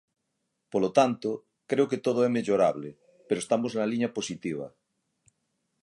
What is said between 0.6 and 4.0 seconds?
Polo tanto, creo que todo é mellorable, pero estamos na